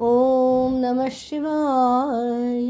[0.00, 2.68] ॐ नमः शिवाय।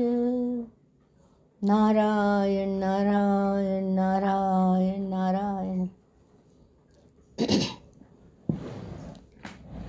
[1.63, 5.87] नारायण नारायण नारायण नारायण।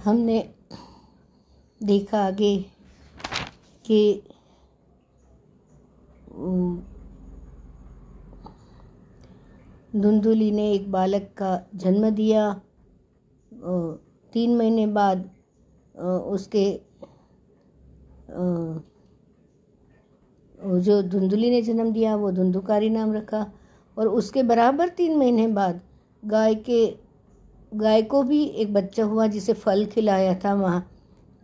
[0.04, 0.38] हमने
[1.82, 2.56] देखा आगे
[3.86, 4.02] कि
[9.96, 12.54] धुंधुली ने एक बालक का जन्म दिया।
[14.34, 15.30] तीन महीने बाद
[15.96, 16.70] उसके
[20.80, 23.52] जो धुंधुली ने जन्म दिया, वो धुंधुकारी नाम रखा
[23.98, 25.82] और उसके बराबर तीन महीने बाद
[26.26, 26.98] गाय के,
[27.74, 30.88] गाय को भी एक बच्चा हुआ जिसे फल खिलाया था वहाँ।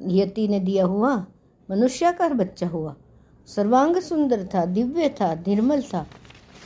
[0.02, 1.26] यति ने दिया हुआ,
[1.72, 2.96] मनुष्याकार बच्चा हुआ।
[3.48, 6.08] सर्वांग सुंदर था, दिव्य था, निर्मल था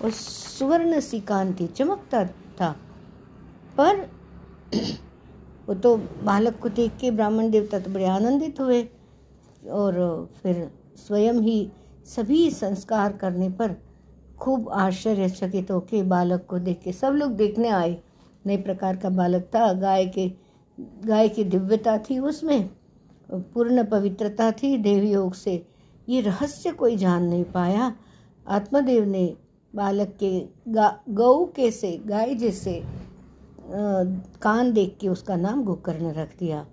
[0.03, 2.75] और सुवर्ण सी कांति चमकता था।
[3.77, 4.09] पर
[5.67, 8.89] वो तो बालक को देख के ब्राह्मण देवता तो बड़े आनंदित हुए।
[9.69, 11.71] और फिर स्वयं ही
[12.05, 13.75] सभी संस्कार करने पर
[14.39, 17.97] खूब आश्चर्यचकित होके बालक को देख के सब लोग देखने आए।
[18.45, 20.27] नए प्रकार का बालक था, गाय के,
[21.05, 22.69] गाय की दिव्यता थी उसमें,
[23.29, 25.65] पूर्ण पवित्रता थी देव योग से।
[26.09, 27.93] ये रहस्य कोई जान नहीं पाया।
[28.47, 29.33] आत्मदेव ने
[29.73, 30.39] बालक के
[31.13, 32.81] गौ के से, गाय जैसे
[34.41, 36.65] कान देख के उसका नाम गोकर्ण रख दिया।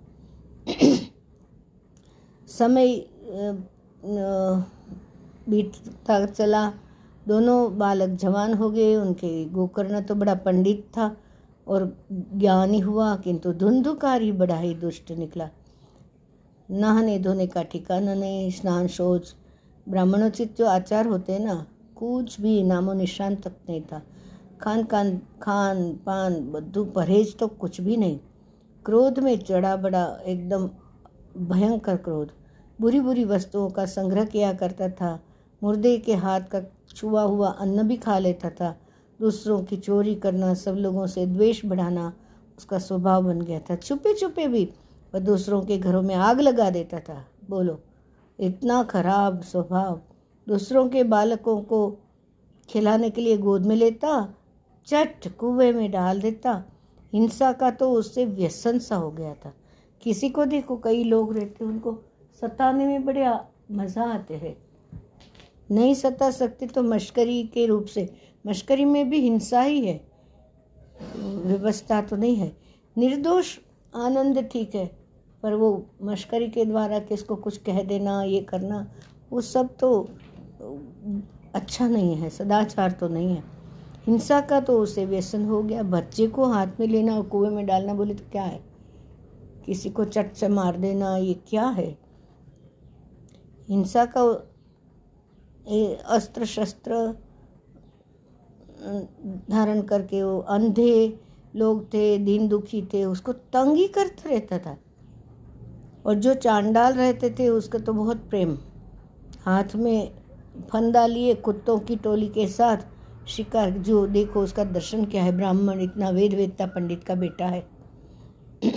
[2.49, 2.95] समय
[5.47, 6.67] बीतता चला।
[7.27, 11.15] दोनों बालक जवान हो गए। उनके गोकर्ण तो बड़ा पंडित था
[11.67, 15.49] और ज्ञानी हुआ, किंतु धुंधुकारी बड़ा ही दुष्ट निकला।
[16.69, 19.33] नहाने धोने का ठिकाना नहीं, स्नान शौच
[19.87, 21.65] ब्राह्मणोचित जो आचार होते ना,
[21.95, 24.01] कुछ भी नामो निशान तक नहीं था।
[24.61, 28.19] खान खान खान पान, बद्धू परहेज तो कुछ भी नहीं।
[28.85, 30.69] क्रोध में चढ़ा बड़ा, एकदम
[31.45, 32.31] भयंकर क्रोध।
[32.81, 35.19] बुरी बुरी वस्तुओं का संग्रह किया करता था।
[35.63, 36.61] मुर्दे के हाथ का
[36.95, 38.79] छुआ हुआ अन्न भी खा लेता था।
[39.21, 42.13] दूसरों की चोरी करना, सब लोगों से द्वेष बढ़ाना
[42.57, 44.73] उसका स्वभाव बन गया था। छुपे छुपे भी
[45.13, 47.79] वह दूसरों के घरों में आग लगा देता था। बोलो,
[48.39, 50.01] इतना खराब स्वभाव।
[50.47, 51.97] दूसरों के बालकों को
[52.69, 54.33] खिलाने के लिए गोद में लेता,
[54.87, 56.63] चट कुएँ में डाल देता।
[57.13, 59.53] हिंसा का तो उससे व्यसन सा हो गया था।
[60.01, 62.03] किसी को देखो, कई लोग रहते उनको
[62.41, 63.25] सताने में बड़े
[63.71, 64.55] मज़ा आते हैं।
[65.69, 68.09] नहीं सता सकते तो मश्करी के रूप से,
[68.47, 69.99] मश्करी में भी हिंसा ही है।
[71.01, 72.51] व्यवस्था तो नहीं है।
[72.95, 73.57] निर्दोष
[73.95, 74.85] आनंद ठीक है,
[75.43, 78.85] पर वो मश्करी के द्वारा किसको कुछ कह देना, ये करना,
[79.31, 80.09] वो सब तो
[81.55, 83.43] अच्छा नहीं है, सदाचार तो नहीं है।
[84.07, 87.65] हिंसा का तो उसे व्यसन हो गया। बच्चे को हाथ में लेना और कुएँ में
[87.65, 88.59] डालना, बोले तो क्या है?
[89.65, 91.97] किसी को चट से मार देना, ये क्या है?
[93.69, 94.21] हिंसा का
[96.05, 97.17] अस्त्र शस्त्र
[99.49, 101.19] धारण करके वो अंधे
[101.55, 104.77] लोग थे, दीन दुखी थे, उसको तंग ही करते रहता था।
[106.05, 108.57] और जो चांडाल रहते थे, उसका तो बहुत प्रेम।
[109.45, 110.11] हाथ में
[110.71, 112.77] फंदा लिए कुत्तों की टोली के साथ
[113.27, 115.31] शिकार। जो देखो, उसका दर्शन क्या है?
[115.31, 117.67] ब्राह्मण इतना वेद वेदता पंडित का बेटा है।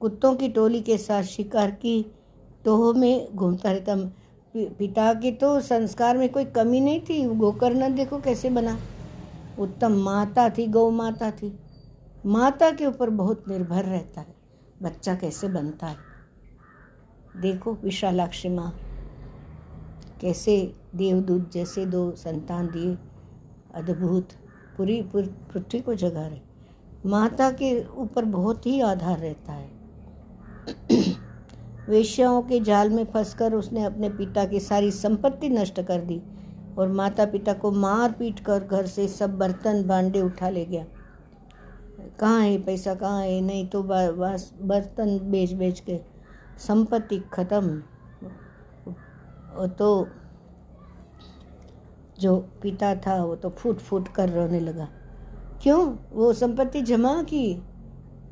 [0.00, 2.12] कुत्तों की टोली के साथ शिकार की
[2.68, 3.96] टोह में घूमता रहता।
[4.56, 8.78] पिता की तो संस्कार में कोई कमी नहीं थी। गोकर्ण देखो कैसे बना।
[9.58, 11.58] उत्तम माता थी, गौ माता थी।
[12.26, 14.34] माता के ऊपर बहुत निर्भर रहता है।
[14.82, 15.96] बच्चा कैसे बनता है?
[17.36, 18.78] देखो विशालाक्षी माँ।
[20.20, 22.98] कैसे देवदूत जैसे दो संतान दिए।
[23.74, 24.28] अद्भुत।
[24.76, 26.40] पूरी, पृथ्वी को जगा रहे।
[27.06, 29.70] माता के ऊपर बहुत ही आधार रहता है।
[31.88, 36.20] वेश्याओं के जाल में फंसकर उसने अपने पिता की सारी संपत्ति नष्ट कर दी
[36.78, 40.84] और माता पिता को मार पीट कर घर से सब बर्तन भांडे उठा ले गया।
[42.20, 42.94] कहाँ है पैसा?
[42.94, 43.40] कहाँ है?
[43.40, 45.98] नहीं तो बर्तन बेच बेच के
[46.58, 47.82] संपत्ति खत्म।
[49.68, 50.08] तो
[52.20, 54.88] जो पिता था वो तो फूट फूट कर रोने लगा।
[55.62, 55.96] क्यों?
[56.12, 57.62] वो संपत्ति जमा की।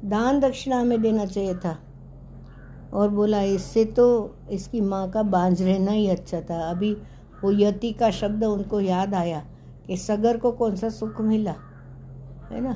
[0.05, 1.79] दान दक्षिणा में देना चाहिए था।
[2.93, 6.93] और बोला, इससे तो इसकी माँ का बांझ रहना ही अच्छा था। अभी
[7.43, 9.45] वो यति का शब्द उनको याद आया
[9.87, 11.55] कि सगर को कौन सा सुख मिला।
[12.51, 12.73] है ना?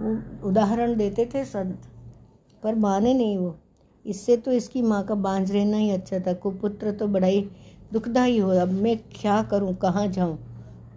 [0.00, 1.82] वो उदाहरण देते थे संत,
[2.62, 3.54] पर माने नहीं वो।
[4.04, 7.40] इससे तो इसकी माँ का बांझ रहना ही अच्छा था। कुपुत्र तो बड़ा ही
[7.92, 9.74] दुखदाई हो। अब मैं क्या करूँ?
[9.74, 10.38] कहाँ जाऊँ?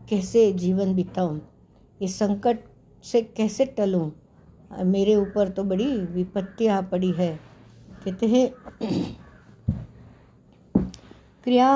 [0.10, 1.40] कैसे जीवन बिताऊँ?
[2.02, 2.60] इस संकट
[3.04, 4.12] से कैसे टलूँ?
[4.76, 7.47] मेरे ऊपर तो बड़ी विपत्ति आ पड़ी है।
[8.28, 8.48] हैं,
[11.44, 11.70] क्रिया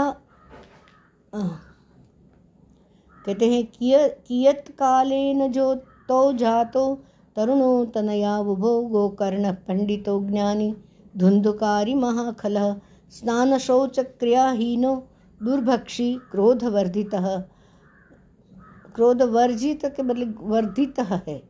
[3.16, 5.74] कहते हैं कियत कालेन जो
[6.10, 6.84] तो जातो,
[7.36, 10.74] तरुणो तनया उभो गोकर्ण पंडितो ज्ञानी,
[11.16, 12.58] धुंधुकारी महाखल
[13.12, 14.96] स्नान शौच क्रियाहीनो
[15.42, 17.16] दुर्भक्षी, क्रोधवर्धित,
[18.96, 21.42] क्रोधवर्जित के बदले वर्धित है।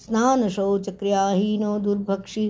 [0.00, 2.48] स्नान शौच क्रियाहीनो दुर्भक्षी,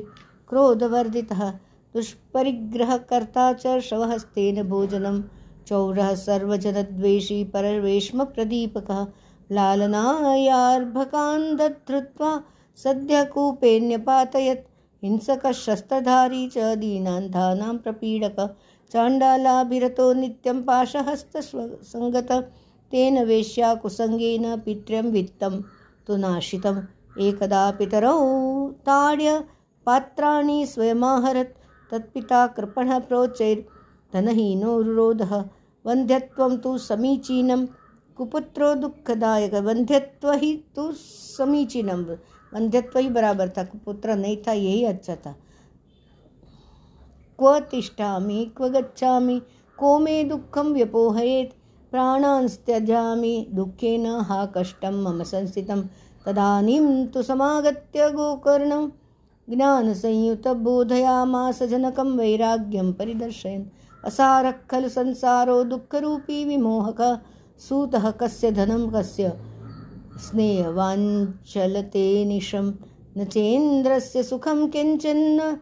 [0.51, 1.51] क्रोधवर्धितः
[1.97, 5.21] दुष्परिग्रहकर्ता च शवहस्तेन भोजनं।
[5.67, 9.07] चौरः सर्वजनद्वेषी परवेश्मप्रदीपकः।
[9.53, 12.31] लालनायार्भकान् दधृत्वा
[12.77, 14.67] सद्यकूपेऽन्यपातयत्
[15.05, 18.39] हिंसकशस्त्रधारी च दीनान्धानां प्रपीडक।
[18.93, 22.33] चाण्डालाभिरतो नित्यं पाशहस्तसङ्गत
[22.91, 25.61] तेन वेश्या कुसङ्गेन पित्र्यं वित्तं
[26.07, 26.83] तु नाशितम्
[27.21, 28.17] एकदा पितरौ
[28.89, 29.45] ताड्य
[29.87, 31.57] पात्राणि स्वयमाहरत्।
[31.91, 35.45] तत्पिता कृपणः प्रोचैर्धनहीनोरुरोधः
[35.87, 37.67] वन्ध्यत्वं तु समीचीनं,
[38.17, 40.93] कुपुत्रो दुःखदायक। वन्ध्यत्व ही तु
[41.37, 42.07] समीचीनम
[42.55, 45.37] वन्ध्यत्व ही बराबर था, कुपुत्र नहीं था, यही अच्छा था।
[47.39, 49.43] क्व तिष्ठामि, क्व गच्छामि,
[49.79, 51.55] को मे दुःखं व्यपोहयेत्।
[51.91, 55.83] प्राणांस्त्यजामि दुःखेन हा कष्टं मम संस्थितं।
[56.27, 58.89] तदानीं तु समागत्य गोकर्णं
[59.51, 63.65] ज्ञानसंयुतबोधयामास जनकं वैराग्यं परिदर्शयन्।
[64.05, 67.19] असारः खलु संसारो दुःखरूपी विमोहकः।
[67.59, 69.41] सूतः कस्य धनं, कस्य
[70.19, 72.73] स्नेहवाञ्चलते निशं
[73.19, 75.57] न चेन्द्रस्य सुखं किञ्चिन्न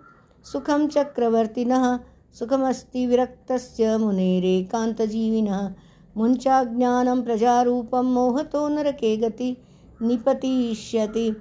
[0.44, 1.98] सुखं चक्रवर्तिनः।
[2.38, 5.74] सुखमस्ति विरक्तस्य मुनेरेकान्तजीविनः।
[6.16, 9.56] मुञ्चाज्ञानं प्रजारूपं मोहतो नरके गति
[10.02, 11.36] निपतिष्यति।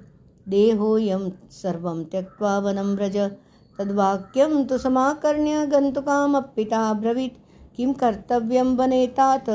[0.48, 3.16] देहोऽयं सर्वं त्यक्त्वा वनं व्रज।
[3.78, 7.38] तद्वाक्यं तु समाकर्ण्य गन्तुकामप्पिता ब्रवीत्।
[7.76, 9.50] किं कर्तव्यं वने तात?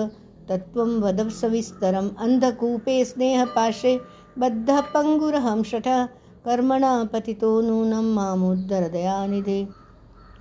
[0.49, 3.99] तत्त्वं वद सविस्तरम् अन्धकूपे स्नेहपाशे
[4.39, 6.05] बद्धः पङ्गुरहं शठः
[6.45, 9.67] कर्मणा पतितो नूनं मामुद्धर दयानिधे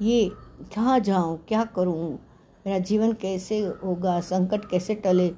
[0.03, 0.31] ये
[0.75, 2.15] कहाँ जाऊँ, क्या करूँ?
[2.67, 4.21] मेरा जीवन कैसे होगा?
[4.21, 5.33] संकट कैसे टले?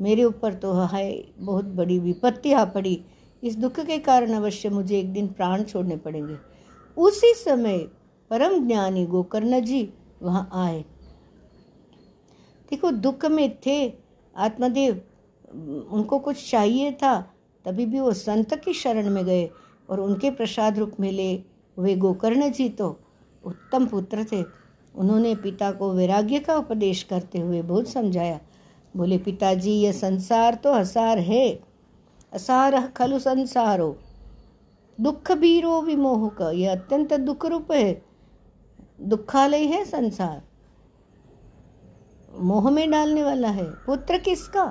[0.00, 3.04] मेरे ऊपर तो है बहुत बड़ी विपत्ति आ पड़ी।
[3.44, 6.36] इस दुख के कारण अवश्य मुझे एक दिन प्राण छोड़ने पड़ेंगे।
[6.96, 7.78] उसी समय
[8.30, 9.92] परम ज्ञानी गोकर्ण जी
[10.22, 10.84] वहाँ आए।
[12.70, 13.92] देखो, दुख में थे,
[14.36, 15.02] आत्मदेव,
[15.92, 19.50] उनको कुछ चाहिए था, तभी भी वो संत की शरण में गए
[19.90, 21.42] और उनके प्रसाद रूप मिले
[21.78, 23.00] वे गोकर्ण जी तो
[23.44, 24.44] उत्तम पुत्र थे।
[24.94, 28.40] उन्होंने पिता को वैराग्य का उपदेश करते हुए बहुत समझाया।
[28.96, 31.73] बोले, पिताजी, यह संसार तो हसार है।
[32.34, 33.96] असार खलु संसारो।
[35.00, 38.02] दुख बीरो विमोह का यह अत्यंत दुख रूप है।
[39.00, 40.42] दुखालय है संसार।
[42.38, 44.66] मोह में डालने वाला है। पुत्र किसका?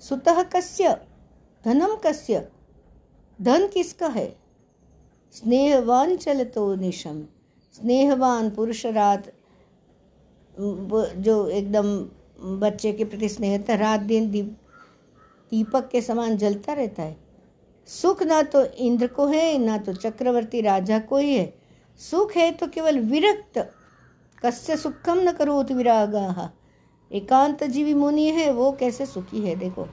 [0.00, 0.96] सुतः कस्य
[1.64, 2.48] धनम कस्य?
[3.42, 4.36] धन किसका है?
[5.32, 7.22] स्नेहवान चलतो निशम
[7.74, 9.32] स्नेहवान पुरुष रात
[11.16, 11.98] जो एकदम
[12.58, 14.30] बच्चे के प्रति स्नेह, रात दिन
[15.50, 17.16] दीपक के समान जलता रहता है।
[17.86, 21.54] सुख ना तो इंद्र को है, ना तो चक्रवर्ती राजा को ही है।
[21.98, 23.72] सुख है तो केवल विरक्त।
[24.44, 26.52] कस्य सुखम न करोत विरागा।
[27.12, 29.88] एकांत जीवी मुनि है, वो कैसे सुखी है, देखो।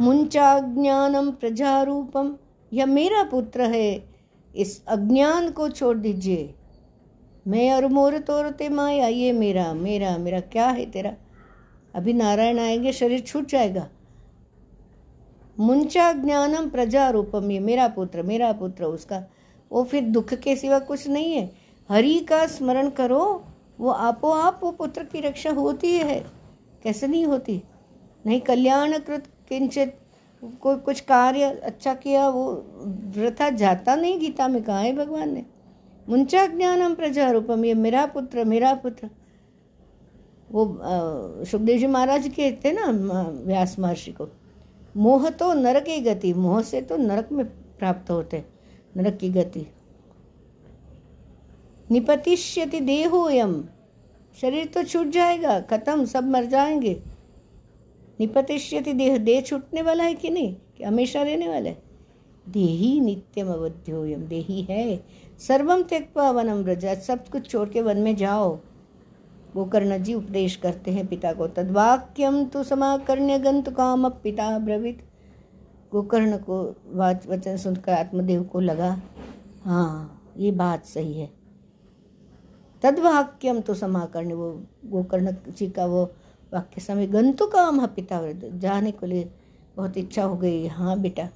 [0.00, 2.36] मुंचा मुंचाज्ञानम प्रजारूपम,
[2.72, 4.10] यह मेरा पुत्र है,
[4.56, 6.54] इस अज्ञान को छोड़ दीजिए।
[7.48, 11.14] मैं और मोर तोरते माया, ये मेरा मेरा मेरा, क्या है तेरा?
[11.94, 13.88] अभी नारायण आएँगे, शरीर छूट जाएगा।
[15.60, 19.22] मुंचा ज्ञानम प्रजा रूपम, ये मेरा पुत्र मेरा पुत्र उसका।
[19.72, 21.52] वो फिर दुख के सिवा कुछ नहीं है।
[21.90, 23.44] हरि का स्मरण करो,
[23.80, 26.26] वो आपो आप वो पुत्र की रक्षा होती है।
[26.82, 27.62] कैसे नहीं होती?
[28.26, 29.96] नहीं कल्याणकृत किंचित
[30.60, 32.66] कोई कुछ कार्य अच्छा किया, वो
[33.16, 35.46] वृथा जाता नहीं गीता में, कहा है भगवान ने?
[36.08, 39.10] मुंचा ज्ञानम प्रजा रूपम, ये मेरा पुत्र मेरा पुत्र।
[40.50, 40.64] वो
[41.44, 42.86] सुखदेव जी महाराज के थे ना
[43.46, 44.28] व्यास महर्षि को।
[44.96, 47.44] मोह तो नरक की गति, मोह से तो नरक में
[47.78, 48.44] प्राप्त होते,
[48.96, 49.66] नरक की गति।
[51.90, 53.62] निपतिष्यति देहोयम,
[54.40, 57.00] शरीर तो छूट जाएगा, खत्म, सब मर जाएँगे।
[58.20, 60.54] निपतिष्यति देह देह छूटने वाला है कि नहीं?
[60.78, 61.82] कि हमेशा रहने वाला है?
[62.48, 65.04] देही नित्यम अवध्योयम, देही है।
[65.38, 68.58] सर्वम त्यक्वा वनम व्रजा सब कुछ छोड़ के वन में जाओ।
[69.54, 75.02] गोकर्ण जी उपदेश करते हैं पिता को तद्वाक्यम तो समाकर्ण्य गंत काम पिता ब्रवित।
[75.92, 76.62] गोकर्ण को
[76.94, 78.90] वाच वचन सुनकर आत्मदेव को लगा
[79.64, 81.28] हाँ ये बात सही है।
[82.82, 84.50] तद्वाक्यम तो समाकर्ण वो
[84.86, 86.04] गोकर्ण जी का वो
[86.52, 88.20] वाक्य समय गंतु काम है पिता
[88.58, 89.28] जाने को लिए
[89.76, 91.28] बहुत इच्छा हो गई हाँ बेटा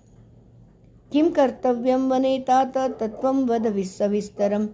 [1.13, 4.67] किम कर्तव्यम वने तात तत्व वद विस्तरम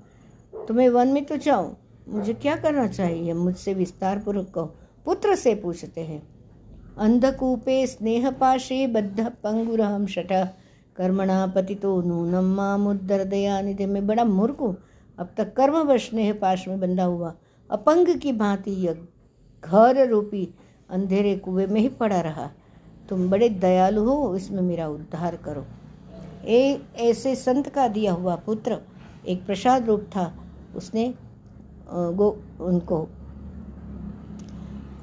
[0.69, 1.65] तुम्हें वन में तो जाओ
[2.11, 3.33] मुझे क्या करना चाहिए?
[3.33, 4.75] मुझसे विस्तार पूर्वक कहो।
[5.05, 6.23] पुत्र से पूछते हैं।
[6.99, 10.33] अंधकूपे स्नेह पाशे बद्ध पंगुरहम शठ।
[10.97, 14.77] कर्मणा पति तो नूनम मामुदर दया निधि में बड़ा मूर्ख हूँ।
[15.19, 17.35] अब तक कर्म व स्नेह पाश में बंधा हुआ।
[17.71, 18.99] अपंग की भांति यह
[19.65, 20.55] घर रूपी
[20.91, 22.51] अंधेरे कुएँ में ही पड़ा रहा।
[23.09, 25.65] तुम बड़े दयालु हो, इसमें मेरा उद्धार करो।
[26.45, 28.79] ए, ऐसे संत का दिया हुआ पुत्र
[29.29, 30.33] एक प्रसाद रूप था।
[30.77, 31.15] उसने
[31.93, 32.29] गो,
[32.61, 33.09] उनको,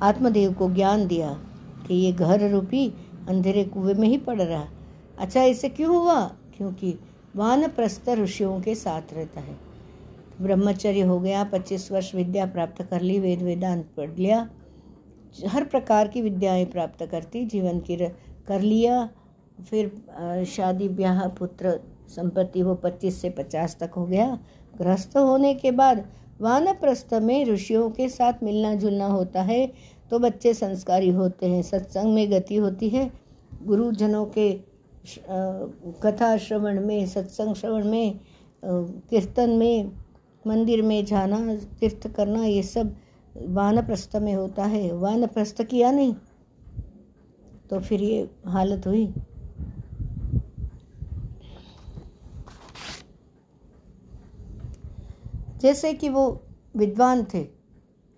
[0.02, 1.32] आत्मदेव को ज्ञान दिया
[1.88, 2.88] कि ये घर रूपी
[3.30, 4.66] अंधेरे कुएँ में ही पड़ रहा।
[5.20, 6.22] अच्छा ऐसे क्यों हुआ?
[6.58, 6.98] क्योंकि
[7.36, 9.58] वानप्रस्थ ऋषियों के साथ रहता है।
[10.42, 14.50] ब्रह्मचर्य हो गया, पच्चीस वर्ष विद्या प्राप्त कर ली, वेद वेदांत पढ़ लिया,
[15.48, 17.96] हर प्रकार की विद्याएँ प्राप्त करती, जीवन की
[18.48, 19.10] कर लिया,
[19.70, 21.80] फिर शादी, ब्याह, पुत्र,
[22.10, 24.40] संपत्ति वो पच्चीस से पचास तक हो गया।
[24.78, 26.06] ग्रस्त होने के बाद
[26.42, 29.66] वानप्रस्थ में ऋषियों के साथ मिलना जुलना होता है
[30.12, 33.12] तो बच्चे संस्कारी होते हैं, सत्संग में गति होती है।
[33.64, 34.52] गुरुजनों के
[36.02, 38.20] कथा श्रवण में, सत्संग श्रवण में
[38.64, 39.92] कीर्तन में,
[40.46, 42.96] मंदिर में जाना, तीर्थ करना, ये सब
[43.36, 46.14] वानप्रस्थ में होता है। वानप्रस्थ किया नहीं
[47.70, 49.08] तो फिर ये हालत हुई।
[55.62, 56.26] जैसे कि वो
[56.78, 57.46] विद्वान थे।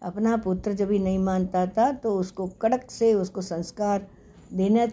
[0.02, 4.08] अपना पुत्र जब भी नहीं मानता था तो उसको कड़क से उसको संस्कार
[4.54, 4.88] देना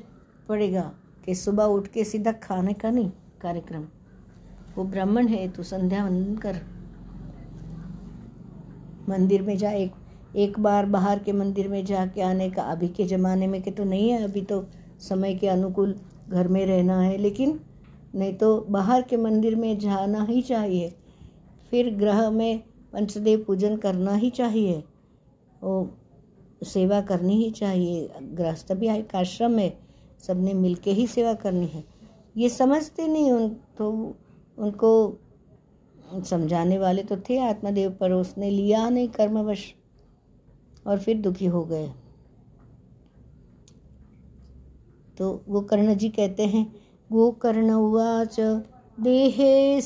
[0.48, 0.90] पड़ेगा
[1.24, 3.10] कि सुबह उठ के सीधा खाने का नहीं,
[3.40, 3.84] कार्यक्रम।
[4.76, 6.60] वो ब्राह्मण है तो संध्या वंदन कर।
[9.08, 9.92] मंदिर में जा, एक
[10.36, 13.84] एक बार बाहर के मंदिर में जाके आने का, अभी के ज़माने में के तो
[13.84, 14.64] नहीं है, अभी तो
[15.00, 15.94] समय के अनुकूल
[16.28, 17.60] घर में रहना है, लेकिन
[18.14, 20.94] नहीं तो बाहर के मंदिर में जाना ही चाहिए।
[21.70, 22.58] फिर ग्रह में
[22.92, 24.82] पंचदेव पूजन करना ही चाहिए
[25.62, 25.74] वो
[26.64, 29.72] सेवा करनी ही चाहिए। गृहस्थ भी एक आश्रम में
[30.20, 31.84] सबने मिलके ही सेवा करनी है।
[32.36, 33.90] ये समझते नहीं उन तो
[34.58, 34.92] उनको
[36.24, 39.64] समझाने वाले तो थे आत्मदेव, पर उसने लिया नहीं कर्मवश
[40.86, 41.88] और फिर दुखी हो गए।
[45.18, 46.66] तो वो कर्ण जी कहते हैं,
[47.10, 48.36] गोकर्ण उवाच
[49.00, 49.80] देहे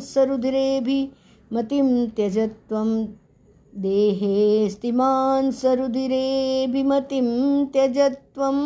[0.00, 1.08] सरुधिरेभि
[1.52, 3.06] मतिं त्यजत्वं
[3.74, 8.58] देहे स्तिमान् सरुधिरेभिमतिं त्यजत्वं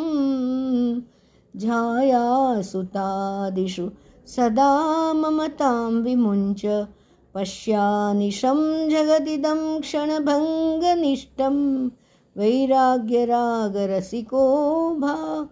[1.56, 3.90] झायासुतादिषु
[4.26, 6.87] सदा ममतां विमुञ्च।
[7.35, 11.88] पश्यानिशं जगदिदं क्षणभङ्गनिष्ठं।
[12.37, 15.49] वैराग्यरागरसिको भा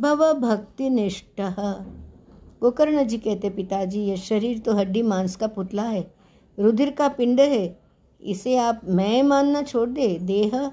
[0.00, 1.84] भवभक्तिनिष्ठः।
[2.62, 6.02] गोकर्ण जी कहते पिताजी यह शरीर तो हड्डी मांस का पुतला है।
[6.58, 7.64] रुधिर का पिंड है।
[8.20, 10.70] इसे आप मैं मानना छोड़ दे। देह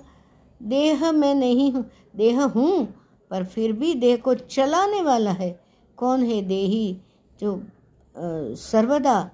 [0.61, 1.83] देह मैं नहीं हूँ
[2.15, 2.85] देह हूँ
[3.31, 5.49] पर फिर भी देह को चलाने वाला है।
[5.97, 6.97] कौन है देही
[7.39, 8.21] जो आ,
[8.55, 9.29] सर्वदा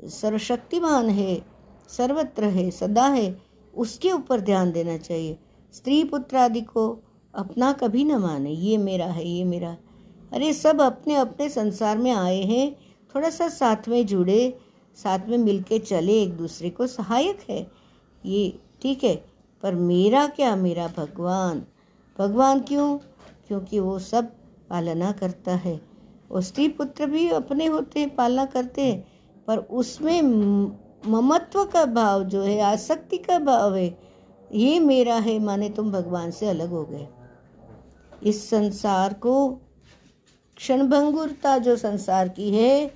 [0.00, 1.40] सर्वशक्तिमान है
[1.88, 3.36] सर्वत्र है सदा है?
[3.74, 5.38] उसके ऊपर ध्यान देना चाहिए।
[5.74, 6.88] स्त्री पुत्र आदि को
[7.34, 9.78] अपना कभी न माने। ये मेरा है ये मेरा है
[10.32, 12.76] अरे, सब अपने अपने संसार में आए हैं।
[13.14, 14.58] थोड़ा सा साथ में जुड़े,
[14.96, 17.70] साथ में मिलके चले, एक दूसरे को सहायक है।
[18.26, 19.24] ये ठीक है,
[19.62, 20.56] पर मेरा क्या?
[20.56, 21.62] मेरा भगवान।
[22.18, 22.98] भगवान क्यों?
[23.48, 24.24] क्योंकि वो सब
[24.70, 25.80] पालना करता है।
[26.30, 29.08] और स्त्री पुत्र भी अपने होते हैं पालना करते हैं।
[29.46, 30.22] पर उसमें
[31.06, 33.98] ममत्व का भाव जो है, आसक्ति का भाव है,
[34.52, 37.08] ये मेरा है। माने तुम भगवान से अलग हो गए।
[38.22, 39.60] इस संसार को
[40.60, 42.94] क्षणभंगुरता जो संसार की है,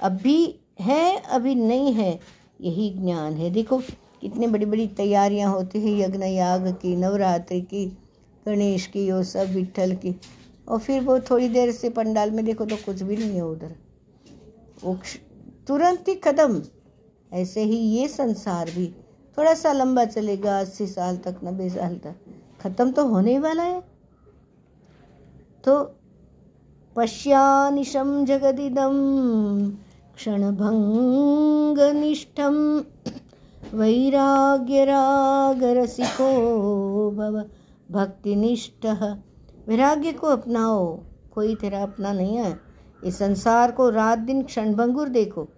[0.00, 2.20] अभी है, अभी नहीं है,
[2.60, 3.78] यही ज्ञान है। देखो,
[4.20, 7.86] कितनी बड़ी बड़ी तैयारियाँ होती हैं यज्ञ याग की, नवरात्रि की,
[8.46, 10.20] गणेश की, और सब विठल की।
[10.68, 13.74] और फिर वो थोड़ी देर से पंडाल में देखो तो कुछ भी नहीं है उधर।
[14.84, 14.98] वो
[15.66, 16.62] तुरंत ही कदम
[17.32, 18.94] ऐसे ही ये संसार भी।
[19.38, 22.14] थोड़ा सा लंबा चलेगा, अस्सी साल तक, नब्बे साल तक।
[22.60, 23.80] खत्म तो होने ही वाला है।
[25.64, 25.98] तो
[26.96, 28.96] पश्यानिशम जगदिदम
[30.16, 32.82] क्षणभङ्गनिष्ठं
[33.74, 36.30] वैराग्यरागरसिको
[37.10, 37.44] भव
[37.90, 39.16] भक्तिनिष्ठः।
[39.68, 41.00] वैराग्य को अपनाओ,
[41.34, 42.60] कोई तेरा अपना नहीं है।
[43.04, 45.48] इस संसार को रात दिन क्षणभंगुर देखो।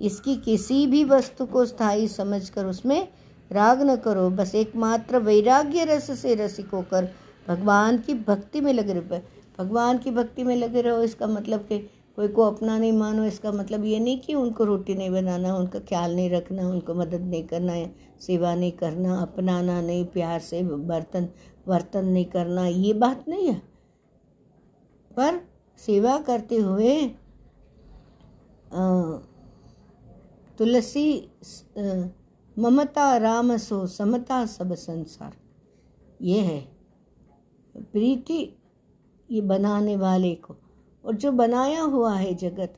[0.00, 3.08] इसकी किसी भी वस्तु को स्थायी समझकर उसमें
[3.52, 7.08] राग न करो। बस एकमात्र वैराग्य रस से रसिक होकर
[7.48, 9.20] भगवान की भक्ति में लगे रहो
[9.58, 11.78] भगवान की भक्ति में लगे रहो, इसका मतलब कि
[12.18, 15.78] कोई को अपना नहीं मानो, इसका मतलब ये नहीं कि उनको रोटी नहीं बनाना, उनका
[15.80, 20.62] ख्याल नहीं रखना, उनको मदद नहीं करना है सेवा नहीं करना, अपनाना नहीं, प्यार से
[20.62, 21.28] बर्तन
[21.68, 23.60] बर्तन नहीं करना, ये बात नहीं है।
[25.10, 25.40] पर
[25.78, 26.96] सेवा करते हुए
[30.58, 31.06] तुलसी
[32.56, 35.32] ममता राम सो समता, सब संसार,
[36.20, 36.60] ये है।
[37.74, 38.42] प्रीति
[39.30, 40.56] ये बनाने वाले को।
[41.04, 42.74] और जो बनाया हुआ है जगत,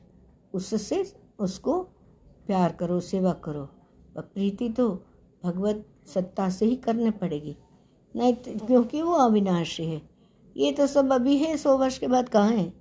[0.53, 1.81] उससे उसको
[2.47, 3.69] प्यार करो, सेवा करो।
[4.17, 5.03] और प्रीति तो
[5.43, 7.57] भगवत सत्ता से ही करने पड़ेगी।
[8.15, 10.01] नहीं तो क्योंकि वो अविनाशी है।
[10.57, 12.73] ये तो सब अभी है, सौ वर्ष के बाद कहाँ है?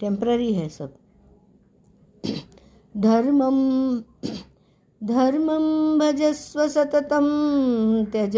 [0.00, 0.96] टेम्प्ररी है सब।
[2.96, 4.02] धर्मम
[5.04, 7.26] धर्मम भजस्व सततम
[8.12, 8.36] त्यज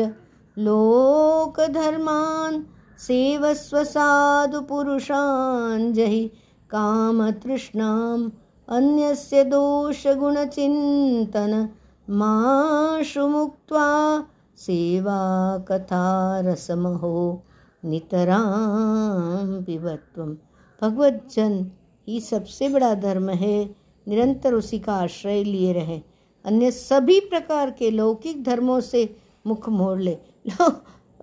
[0.59, 2.67] लोक धर्मान
[2.99, 6.31] सेवस्व साधुपुरुषान् जहि
[6.71, 8.31] कामतृष्णाम्
[8.69, 11.69] अन्यस्य दोषगुणचिन्तन
[12.11, 14.25] माशु मुक्त्वा
[14.57, 17.43] सेवा कथा रसमहो
[17.85, 20.37] नितरां पिबत्वम
[20.83, 21.71] भगवत जन
[22.09, 23.77] ही सबसे बड़ा धर्म है,
[24.09, 26.01] निरंतर उसी का आश्रय लिए रहे।
[26.45, 29.16] अन्य सभी प्रकार के लौकिक धर्मों से
[29.47, 30.18] मुख मोड़ ले।
[30.49, 30.71] लो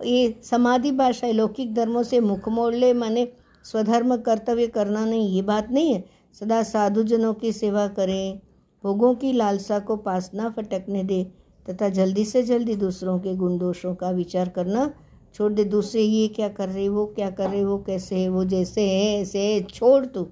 [0.04, 3.28] ये समाधि भाषा है लौकिक धर्मों से मुख मोड़ ले, माने
[3.64, 6.04] स्वधर्म कर्तव्य करना नहीं, ये बात नहीं है।
[6.40, 8.40] सदा साधुजनों की सेवा करें,
[8.84, 11.24] भोगों की लालसा को पास ना फटकने दे,
[11.70, 14.94] तथा जल्दी से जल्दी दूसरों के गुण दोषों का विचार करना
[15.34, 18.44] छोड़ दे। दूसरे ये क्या कर रहे वो क्या कर रहे वो कैसे है, वो
[18.44, 20.26] जैसे है, ऐसे है, छोड़ तू।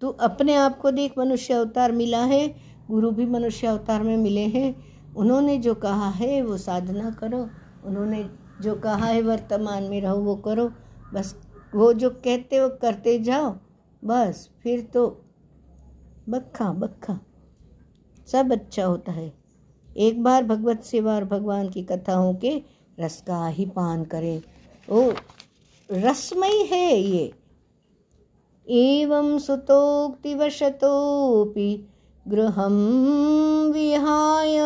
[0.00, 2.54] तू अपने आप को देख मनुष्य अवतार मिला है,
[2.90, 4.74] गुरु भी मनुष्य अवतार में मिले हैं।
[5.16, 7.48] उन्होंने जो कहा है, वो साधना करो।
[7.84, 8.26] उन्होंने
[8.60, 10.72] जो कहा है वर्तमान में रहो, वो करो।
[11.14, 11.36] बस
[11.74, 13.56] वो जो कहते हो करते जाओ।
[14.04, 15.20] बस फिर तो
[16.28, 17.20] बखा बखा
[18.26, 19.34] सब अच्छा होता है।
[19.96, 22.62] एक बार भगवत सेवा और भगवान की कथाओं के
[23.00, 24.42] रस का ही पान करें।
[24.90, 25.12] ओ,
[25.92, 27.34] रसमय है ये।
[28.70, 31.88] एवं सुतोक्तिवशतोपि
[32.28, 34.58] गृहं विहाय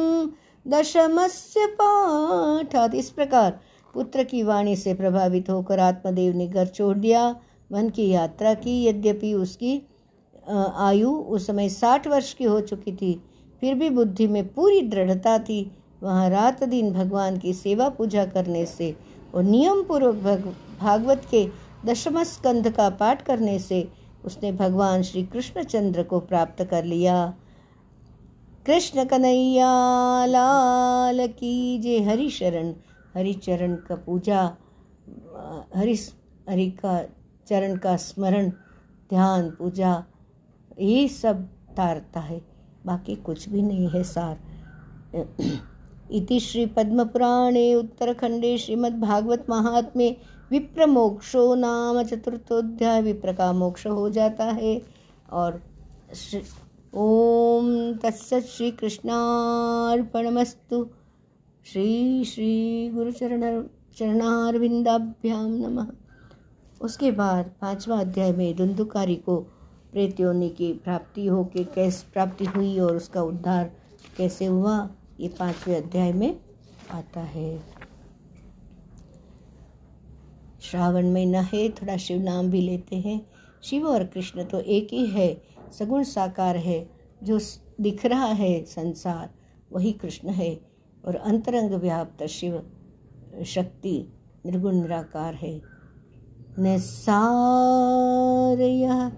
[0.66, 3.50] दशमस्य पाठात् इस प्रकार
[3.94, 7.24] पुत्र की वाणी से प्रभावित होकर आत्मदेव ने घर छोड़ दिया।
[7.70, 9.80] वन की यात्रा की। यद्यपि उसकी
[10.78, 13.12] आयु उस समय साठ वर्ष की हो चुकी थी,
[13.60, 15.70] फिर भी बुद्धि में पूरी दृढ़ता थी।
[16.02, 18.94] वहाँ रात दिन भगवान की सेवा पूजा करने से
[19.34, 21.46] और नियम पूर्वक भागवत के
[21.86, 23.88] दशम स्कंध का पाठ करने से
[24.24, 27.34] उसने भगवान श्री कृष्णचंद्र को प्राप्त कर लिया।
[28.66, 29.66] कृष्ण कन्हैया,
[30.26, 32.72] लाल की जय। हरि शरण।
[33.14, 34.56] हरि चरण का पूजा
[35.74, 35.98] हरि
[36.50, 37.04] हरि का,
[37.46, 38.52] चरण का स्मरण,
[39.10, 40.04] ध्यान, पूजा,
[40.80, 42.42] ये सब तारता है।
[42.86, 44.38] बाकी कुछ भी नहीं है सार।
[46.12, 50.16] इति श्री पद्म पुराणे उत्तरखंडे श्रीमद्भागवत महात्म्य
[50.50, 54.82] विप्र मोक्षो नाम चतुर्थोध्याय विप्र का मोक्ष हो जाता है।
[55.32, 55.62] और
[56.94, 60.86] ओम तत्सत श्री कृष्णार्पणमस्तु
[61.66, 63.62] श्री श्री गुरुचरण
[63.96, 65.86] चरणारविंदाभ्याम नमः।
[66.80, 69.36] उसके बाद पांचवा अध्याय में धुंधुकारी को
[69.92, 73.70] प्रेत की प्राप्ति हो के कैसे प्राप्ति हुई और उसका उद्धार
[74.16, 74.88] कैसे हुआ,
[75.20, 76.40] ये पाँचवें अध्याय में
[76.90, 77.60] आता है।
[80.62, 83.20] श्रावण महीना है, थोड़ा शिव नाम भी लेते हैं।
[83.62, 85.42] शिव और कृष्ण तो एक ही है,
[85.78, 86.90] सगुण साकार है,
[87.22, 87.38] जो
[87.80, 89.30] दिख रहा है संसार,
[89.72, 90.69] वही कृष्ण है।
[91.06, 92.62] और अंतरंग व्याप्त शिव
[93.44, 94.12] शक्ति
[94.46, 95.62] निर्गुण निराकार है
[96.58, 99.12] निसार यह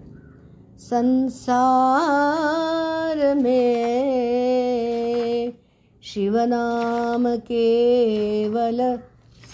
[0.78, 5.52] संसार में
[6.02, 8.98] शिव नाम केवल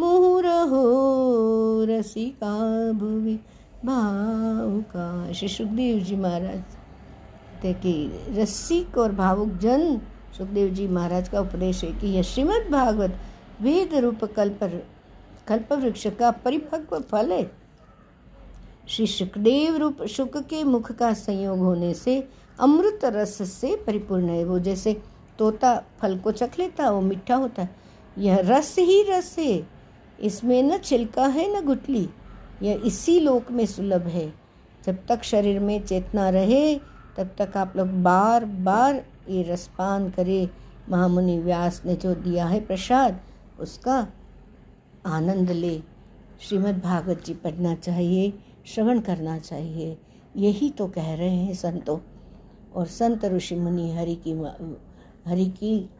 [0.00, 0.84] मुहुरहो
[1.84, 3.38] रसिका भुवि
[3.84, 6.62] भावुका। श्री सुखदेव जी महाराज
[7.66, 10.00] कि रसिक और भावुक जन
[10.38, 13.18] सुखदेव जी महाराज का उपदेश है कि यह श्रीमद् भागवत
[13.60, 14.84] वेद रूप कल्प
[15.48, 17.50] कल्प वृक्ष का परिपक्व फल है।
[18.88, 22.28] श्री सुखदेव रूप शुक के मुख का संयोग होने से
[22.60, 25.02] अमृत रस से परिपूर्ण है। वो जैसे
[25.38, 27.76] तोता फल को चख लेता, वो मीठा होता है।
[28.18, 29.68] यह रस ही रस है।
[30.20, 32.08] इसमें न छिलका है, न गुटली
[32.62, 34.32] यह इसी लोक में सुलभ है।
[34.86, 36.76] जब तक शरीर में चेतना रहे,
[37.16, 40.48] तब तक आप लोग बार बार ये रसपान करे
[40.90, 43.20] महामुनि व्यास ने जो दिया है प्रसाद,
[43.60, 44.06] उसका
[45.06, 45.80] आनंद ले।
[46.40, 48.32] श्रीमद् भागवत जी पढ़ना चाहिए,
[48.66, 49.98] श्रवण करना चाहिए।
[50.36, 51.98] यही तो कह रहे हैं संतों।
[52.74, 54.32] और संत ऋषि मुनि हरि की
[55.26, 55.90] हरि की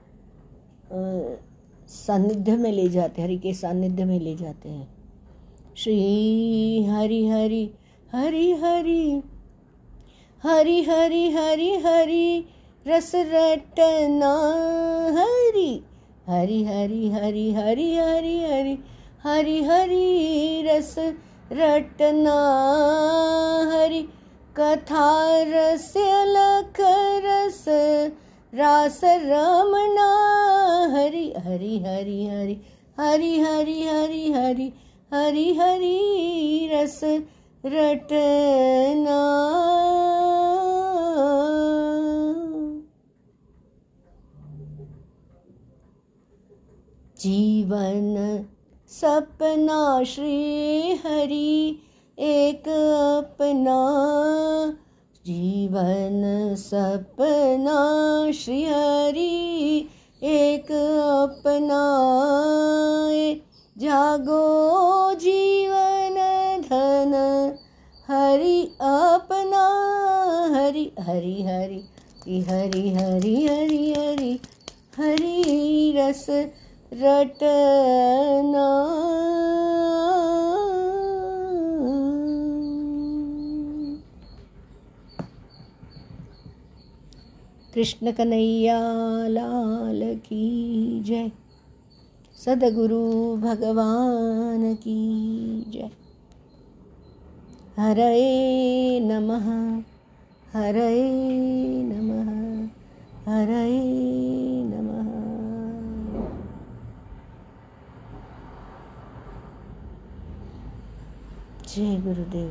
[1.89, 4.89] सानिध्य में ले जाते, हरि के सानिध्य में ले जाते हैं।
[5.77, 7.71] श्री हरि हरि
[8.13, 9.23] हरि हरि
[10.45, 12.45] हरि हरि हरि हरि
[12.87, 14.33] रस रटना
[15.17, 15.71] हरि
[16.29, 18.79] हरि हरि हरि हरि हरि हरि
[19.25, 20.95] हरि हरि रस
[21.53, 22.39] रटना
[23.73, 24.03] हरि
[24.59, 25.11] कथा
[25.51, 25.93] रस
[26.29, 26.81] लख
[27.27, 27.65] रस
[28.53, 30.11] रास रमना
[30.95, 32.59] हरि हरि हरि हरि
[32.99, 34.73] हरि हरि हरि हरि
[35.13, 37.01] हरि हरि रस
[37.65, 39.21] रटना
[47.23, 48.45] जीवन
[48.89, 51.79] सपना श्री हरि,
[52.19, 52.69] एक
[53.25, 53.77] अपना।
[55.27, 59.89] जीवन सपना श्री हरि,
[60.23, 60.73] एक
[61.23, 61.83] अपना।
[63.79, 66.15] जागो जीवन
[66.61, 67.13] धन,
[68.09, 69.69] हरि अपना।
[70.55, 71.89] हरि हरि हरि
[72.43, 74.41] हरि हरि हरि हरि
[74.97, 76.27] हरि रस
[76.93, 78.69] रटना।
[87.75, 88.81] कृष्ण कन्हैया,
[89.29, 90.45] लाल की
[91.01, 91.31] जय।
[92.45, 95.01] सदगुरु भगवान की
[95.69, 95.91] जय।
[97.79, 99.47] हरे नमः
[100.53, 101.13] हरे
[101.83, 102.33] नमः
[103.33, 103.81] हरे
[104.65, 105.02] नमः।
[111.73, 112.51] ジーグルで